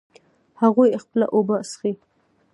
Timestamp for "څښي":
1.69-1.93